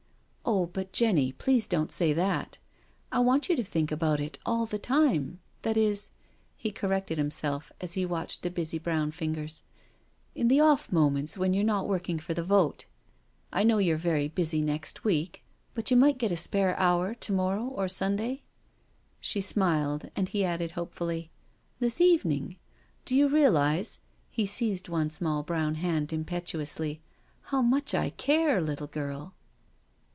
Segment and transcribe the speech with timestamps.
[0.51, 2.57] "Oh, but, Jenny, please don't say that.
[3.09, 6.11] I want you to think about it all the time— that is,"
[6.57, 9.63] he corrected himself as he watched the busy brown fingers,"
[10.35, 12.19] in AT THE WEEK END COTTAGE 171 the off moments when you are not working
[12.19, 12.85] for the vote
[13.53, 15.41] I I know you are very busy next week,
[15.73, 18.41] but you might get a spare hour to morrow or Sunday."
[19.21, 21.31] She smiled, and he added hopefully,"
[21.79, 22.57] This evening?
[23.05, 23.99] Do you realise
[24.29, 26.95] "—he seized one small brown hand im« petuously—••
[27.43, 29.33] how much I care, little girl?"